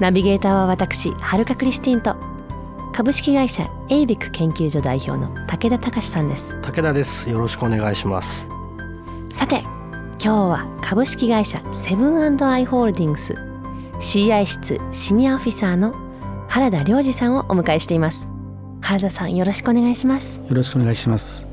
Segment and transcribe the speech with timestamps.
[0.00, 2.16] ナビゲーターは私はるかクリスティンと
[2.92, 6.54] 株式会社エイビック研究所代表の武田隆さんです。
[6.60, 7.28] 武田です。
[7.28, 8.48] よろしくお願いします。
[9.30, 9.60] さて
[10.22, 13.34] 今日は株式会社セブンアイ・ホールディングス
[13.98, 15.94] CI 室シニアオフィサーの
[16.48, 18.30] 原田良二さんをお迎えしています。
[18.80, 20.42] 原田さんよろしくお願いします。
[20.48, 21.47] よろしくお願いします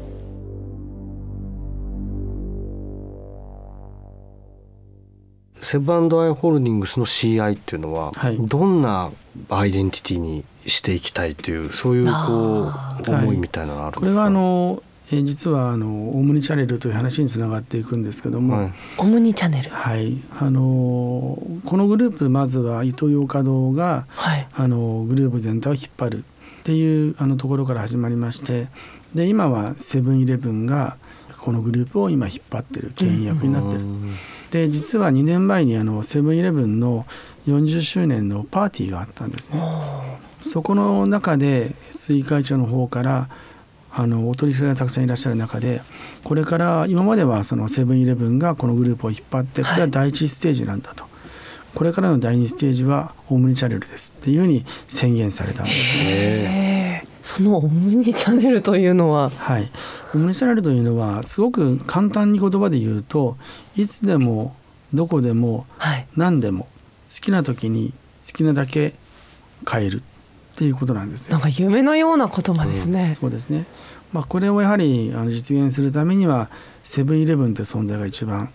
[5.65, 8.37] セブンアイ・ホールディングスの CI っていうのは、はい。
[8.37, 9.11] どんな
[9.49, 18.73] アイデンティティにしていきたいというそういうこあう思いみたいなのがあるんですか、これはあの、えー実はあのオムニチャンネルという話につながっていくんですけども、はい。
[18.97, 19.69] オムニチャンネル。
[19.69, 24.47] はい、あのこのグループまずはイトーヨーカドーがはい。
[24.53, 26.21] あのグループ全体を引っ張るっ
[26.63, 28.67] ていうあのところから始まりまして
[29.13, 30.97] で今はセブンイレブンが
[31.39, 33.81] このグループを今引っ張ってる牽引役になってる。
[34.51, 37.05] で実は2年前にあのセブンイレブンの
[37.47, 39.61] 40周年のパーティーがあったんですね。
[40.41, 43.29] そこの中で水会長の方から
[43.91, 45.81] あのお取り引きがたくさんいらっしゃる中で
[46.23, 51.05] これから今まではそのセブンイレブンがこのグループを引っ張ってこれは第一ステージなんだと、
[51.73, 56.74] これからの第二ステージはオムニチャンネルですっていうふうに宣言されたんですね。
[57.27, 59.69] そのオムニチャンネルというのははい、
[60.13, 63.35] オムニチャンネルというのはすごく簡単に言葉で言うと
[63.75, 64.55] いつでも
[64.93, 66.67] どこでもはい何でも
[67.07, 67.93] 好きな時に
[68.25, 68.93] 好きなだけ
[69.63, 70.01] 買えるっ
[70.55, 71.41] ていうことなんですよなん。
[71.41, 73.65] か夢のような言葉ですね、そうですね。
[74.13, 76.49] まあこれをやはりあの実現するためには
[76.83, 78.49] セブンイレブンって存在が一番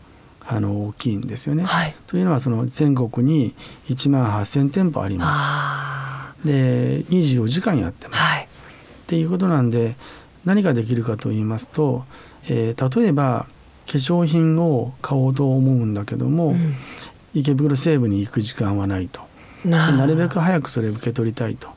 [0.47, 1.65] あの大きいんですよね。
[1.65, 3.55] はいというのはその全国に
[3.89, 6.47] 1万8,000店舗ありまあす。
[6.47, 8.21] で24時間やってます。
[8.21, 8.40] ーはい
[9.11, 9.97] っていうことなんで
[10.45, 12.05] 何ができるかと言いますと、
[12.45, 13.47] えー例えば
[13.87, 16.77] 化粧品を買おうと思うんだけども、うん。
[17.35, 19.21] 池袋西部に行く時間はないと。
[19.65, 21.69] ななるべく早くそれを受け取りたいと。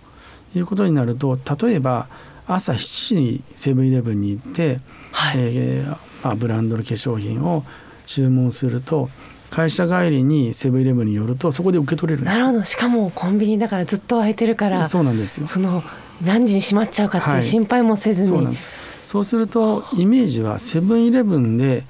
[0.55, 2.07] いうことになると例えば
[2.45, 4.79] 朝7時にセブンイレブンに行って、
[5.11, 5.89] はい、えー
[6.23, 7.63] まあ、ブランドの化粧品を
[8.05, 9.09] 注文すると
[9.50, 15.81] 会社帰りにセブンイレブンに寄るとそこで受け取れるんですなるほどしかもコンビニだからずっと空いてるからそうなんですよその
[16.23, 17.44] 何時に閉まっちゃうかっていうはい。
[17.44, 18.69] 心配もせずに、そうなんです。
[19.01, 21.85] そうするとイメージはセブンイレブンで、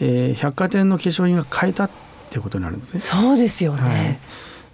[0.00, 1.90] えー百貨店の化粧品が買えたっ
[2.30, 3.00] ていうことになるんですね。
[3.00, 3.82] そうですよはい。
[3.82, 4.20] ね、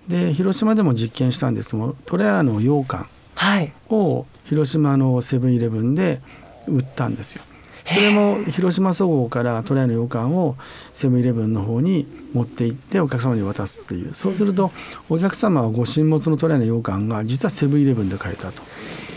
[0.08, 1.76] で広島でも実験したんです。
[1.76, 6.20] もトレアの羊羹はい、を広島のセブンイレブンで
[6.66, 7.42] 売ったんですよ。
[7.84, 10.56] それも広島そごうからトレアの羊羹を
[10.92, 14.14] セブンイレブンの方に持って行ってお客様に渡すっていう。
[14.14, 14.70] そうすると
[15.08, 18.62] お客様はご神物のトレアの羊羹が実はセブンイレブンで買えたと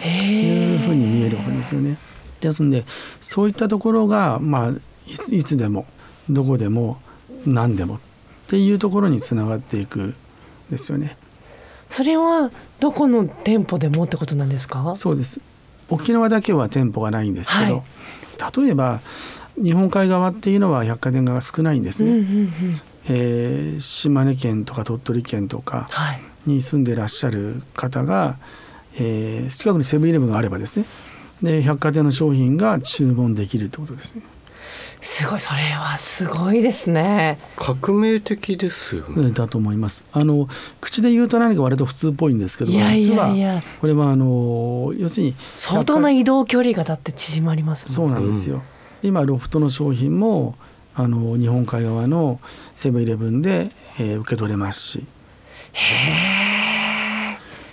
[0.01, 1.97] へいうふうえに見えるわけですよね。
[2.41, 2.85] ですんで
[3.21, 4.69] そういったところが、まあ、
[5.07, 5.85] いついつでも
[6.29, 7.01] どこでも
[7.45, 7.99] 何でもっ
[8.47, 10.15] ていうところにつながっていくん
[10.69, 11.17] ですよね。
[11.89, 14.95] それはどこの店舗でもってことなんですか？
[14.95, 15.41] そうです。
[15.89, 17.83] 沖縄だけは店舗がないんですけど、
[18.57, 18.99] 例えば
[19.61, 22.81] 日本海側っていうのは百貨店が少ないんですうんうんうね、ん。
[23.09, 26.21] えー島根県とか鳥取県とかはい。
[26.45, 28.37] に住んでらっしゃる方が、
[28.97, 30.85] えー近くにセブンイレブンがあればですね。
[31.41, 34.21] で百貨店の商品が注文できるってことですね。
[35.03, 39.31] すごいそれはすごいですね革命的ですよね。
[39.31, 40.07] だと思います。
[40.13, 40.47] あの
[40.79, 48.63] 口で言うと何か割と普通っぽいんですけどいやい実はやいやこれはあの要するに相当な移動距離がだって縮まりますそもうんなんですよ。
[49.01, 50.55] 今ロフトの商品も
[50.95, 52.39] あの日本海側の
[52.73, 55.03] セブンイレブンで、えー受け取れますし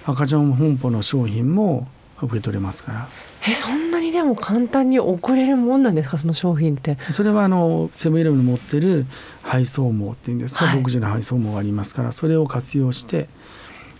[0.04, 1.86] 赤ちゃん本舗の商品も
[2.22, 3.08] 受け取れますから
[3.48, 6.18] えそんなにでも簡単に送れるもんなんですか？
[6.18, 6.98] その商品って。
[7.10, 9.06] それはあのセブンイレブンの持ってる
[9.42, 10.76] 配送網っていうんですか、はい。
[10.76, 13.28] 独自の配送網がありますからそれを活用して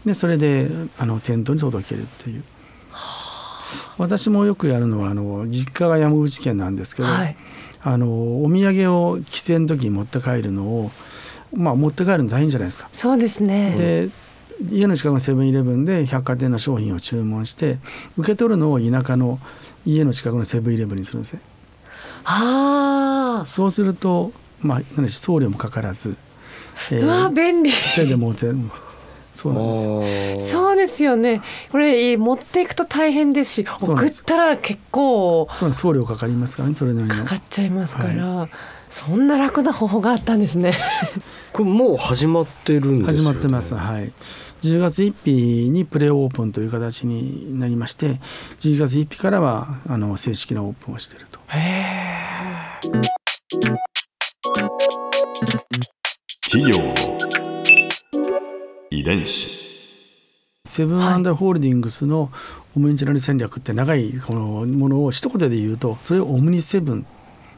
[0.04, 0.68] でそれで
[0.98, 2.42] あの店頭に届けるっていう。
[3.98, 7.36] 私もよくやるのはあの実家が山口県なんですけど、はい。
[7.82, 10.90] あのお土産を帰省の時に持って帰るのを、
[11.54, 12.88] まあ、持って帰るの大変じゃないですか。
[12.92, 13.74] そうですね。
[13.76, 14.10] で
[14.70, 17.78] 家の近くのセブンイレブンで百貨店の商品を注文して
[18.16, 19.38] 受け取るのを田舎の
[19.86, 21.40] 家の近くのセブンイレブンにするんですね。
[22.24, 26.16] あそうすると、まあ、送料もかからず、
[26.90, 27.70] えーうわ便利。
[27.94, 28.52] 手で持て
[29.40, 30.64] そうなんですよ。
[30.64, 31.40] そうですよね。
[31.72, 37.14] これ持っていくと大変ですし送ったら結構そう送料かかりますからねそれなりの。
[37.14, 38.48] かかっちゃいますから、
[38.90, 40.74] そんな楽な方法があったんですね。
[41.54, 44.12] これもう始まってるんですよ、ね、始まってます、はい。
[44.60, 48.20] 10月1日にプレオープンという形になりまして
[48.58, 51.40] 10月1日からはあの正式なオープンをしていると。
[56.50, 57.09] 企業の
[58.92, 59.60] 遺伝子。
[60.64, 62.32] セブンアンダーホールディングスの
[62.76, 67.04] オムニチャンネル戦略って長いこのものを一言で言うとそれをオムニセブンっ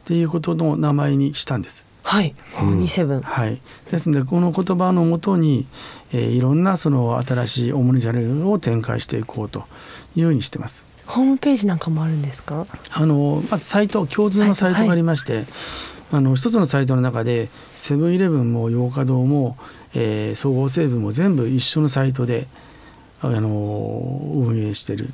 [0.05, 1.87] ていうことの名前にしたんです。
[2.02, 2.34] はい。
[2.61, 3.58] オムニセブン、はい、
[3.90, 5.67] ですのでこの言葉のもとに、
[6.12, 9.64] えーいろんなその新しいオムニチャルを展開していこうと
[10.14, 10.87] いうふうにしてます。
[11.06, 12.67] ホームページなんかもあるんですか？
[12.90, 15.44] あのまずサイト共通のサイトがありまして、
[16.12, 19.56] あの一つのサイトの中でセブンイレブンもヨーカドーも、
[19.94, 22.46] えー総合成分も全部一緒のサイトで
[23.22, 23.48] あの
[24.34, 25.10] 運営してる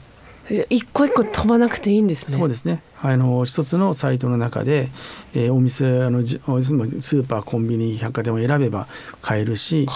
[0.71, 2.83] 一個一個飛ばなくていいんですねそうですね。
[3.01, 4.89] あの一つのサイトの中で、
[5.35, 8.89] えーお店あのスーパーコンビニ百貨店を選べば
[9.21, 9.87] 買えるし、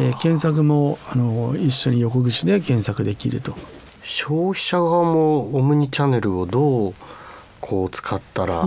[0.00, 3.54] えー検索もあの一緒に横串で検索できると。
[4.02, 6.94] 消費者側もオムニチャンネルをどう
[7.60, 8.62] こう使ったら、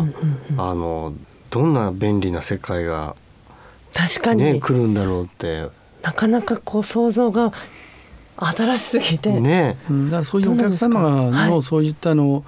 [0.57, 1.13] あの
[1.55, 3.15] どんな便利な世界が
[3.93, 5.69] 確かに、ね来るんだろうって。
[6.01, 7.53] なかなかこう想像が
[8.35, 9.77] 新しすぎて、ね。
[9.89, 12.43] うんだからそういうお客様のそういったの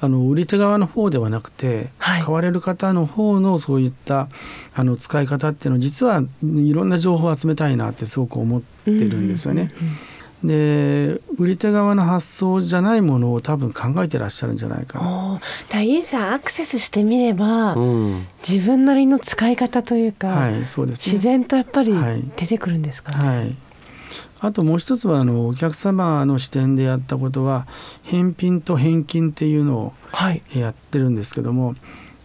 [0.00, 2.22] あの売り手側の方ではなくて、はい。
[2.22, 4.28] 買われる方の方のそういった
[4.74, 9.70] あの使い方っていうのを実はいろんな情報を集めたいなってすごく思ってるんですよね。
[10.44, 15.34] で売り手側の発想じゃないものを多分考えてらっしゃるんじゃないかな。
[15.34, 15.46] だか
[15.78, 21.12] らいざアクセスしてみれば、うん自分なりの使い方というか、はい、そうですね。
[21.12, 23.54] 自然とやっぱりはい出てくるんですかね、はい。
[24.40, 27.66] あともう一つはあのお客様の視点でやったことは
[28.04, 31.74] 返品と返金っていうのをはいやってるんですけども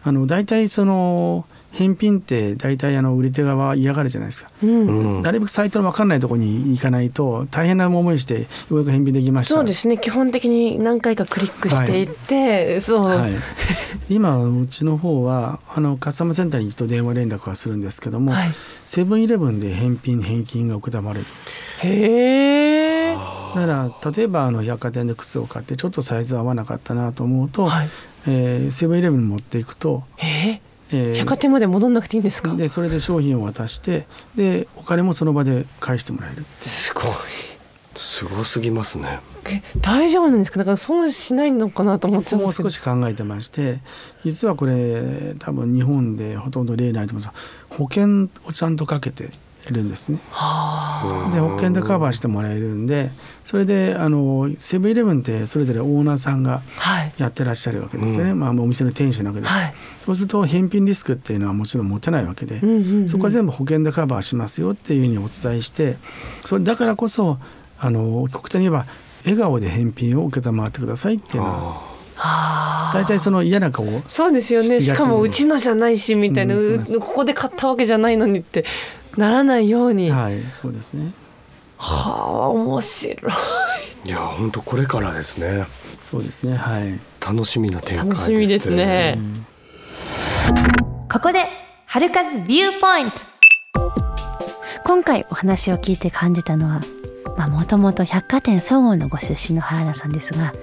[0.04, 4.70] あの大体その返品って大体あの売り手側は嫌がるじゃないですか、うん。
[4.70, 5.22] うん。
[5.24, 9.56] なるべくサイトの分かんないところに行かないと大変な思いしてようやく返品できました。
[9.56, 9.98] そうですね。
[9.98, 13.34] 基本的に何回かクリックしていって、そう、はい、
[14.08, 18.54] 今うちの方はあのカスタマーセンターに一度電話連絡はするんですけどもはい。
[18.86, 21.52] セブンイレブンで返品返金が承れるんです。
[21.52, 23.16] よへえ
[23.56, 23.66] だか
[24.04, 27.90] ら例えばあの百貨店で靴を買ってちょっとサイズ合わなかったなと思うと、はい。
[28.28, 32.54] えーセブンイレブンに持っていくと、ええーー、百貨店まで戻んなくていいんですか？
[32.54, 37.04] でそれで商品を渡してでお金もその場で返してもらえるすごい。
[37.96, 39.20] すごすぎますね。
[39.46, 40.58] え大丈夫なんですか？
[40.58, 42.70] だから損しないのかなと思っちゃそこもうんですけど。
[42.72, 43.82] 少し考えてまして
[44.26, 49.30] 実はこれ多分日本でほとんど例ないと思うんです保険をちゃんとかけて
[49.72, 50.20] るんですね。
[50.32, 53.12] はで保険でカバーしてもらえるんで
[53.44, 56.62] それであのセブンイレブンってそれぞれオーナーさんが
[57.18, 59.56] やってらっしゃるわけですよね、うまあ、お店の店主なわけです。
[59.56, 59.74] よ、はい。
[60.06, 63.10] そうすると返品リスクっていうのはもちろん持てないわけで、うんうんうん。
[63.10, 65.98] そこは全部保険でカバーしますよっていうふうにお伝えして
[66.46, 67.38] それだからこそ
[67.80, 68.86] あの極端に言えば
[69.24, 71.50] 笑顔で返品を承ってくださいっていうの
[72.16, 74.82] は大体その嫌な顔をそうですよね。
[74.82, 78.66] しかもうちのじゃないしみたいな、うんここで買ったわけじゃないのにって
[79.18, 81.14] ならないように、ははいそうですね。
[81.78, 83.18] あ面白い。
[84.06, 85.66] ーいや本当これからですね。
[86.10, 87.00] そうですねはい。
[87.26, 89.18] 楽しみな展開です楽しみですね。
[91.12, 91.46] ここで
[91.86, 93.22] 春風ビューポイント。
[94.86, 96.82] 今回お話を聞いて感じたのは
[97.48, 100.54] もともと百貨店総合のご出身の原田さんですが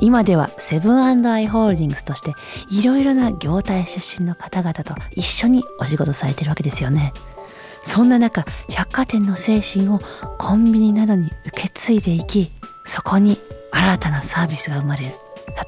[0.00, 2.34] 今ではセブンアイ・ホールディングスとして
[2.70, 7.12] いろいろな業態出身の方々と一緒にお仕事されてるわけですよね
[7.88, 9.98] そんな中百貨店の精神を
[10.36, 12.52] コンビニなどに受け継いでいき
[12.84, 13.38] そこに
[13.70, 15.14] 新たなサービスが生まれる。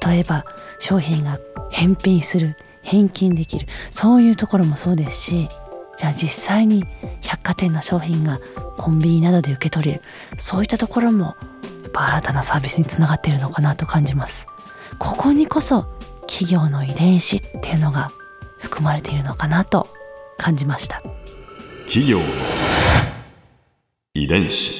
[0.07, 0.45] 例えば
[0.79, 1.39] 商品が
[1.71, 3.65] 返品する返金できる。
[3.89, 5.49] そういうところもそうですし
[5.97, 6.85] じゃあ実際に
[7.21, 8.39] 百貨店の商品が
[8.77, 10.01] コンビニなどで受け取れる。
[10.37, 11.31] そういったところもや
[11.87, 14.45] っぱ新たなサービスにつながっているのかなと感じます。
[14.99, 15.87] ここにこそ
[16.27, 18.11] 企業の遺伝子っていうのが
[18.59, 19.87] 含まれているのかなと
[20.37, 21.01] 感じました。
[21.93, 22.25] 企業の
[24.13, 24.79] 遺伝子。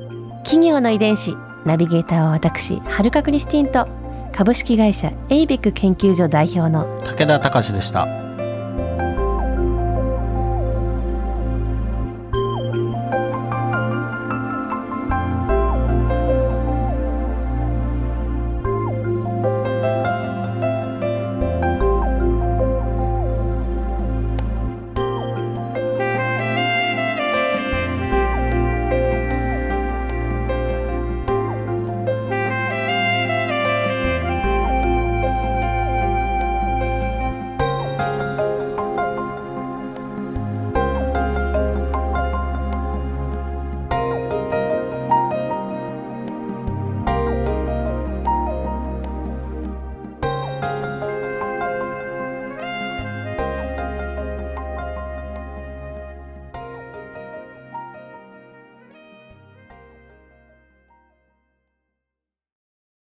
[0.44, 3.86] 企業の遺伝子ナビゲーターは私はるかクリスティンと
[4.32, 8.21] 株式会社エイベック研究所代表の武田隆でした。